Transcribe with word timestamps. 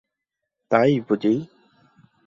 তাই 0.71 0.91
বুঝি? 1.07 1.33